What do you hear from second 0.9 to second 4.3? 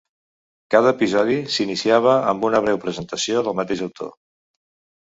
episodi s'iniciava amb una breu presentació del mateix autor.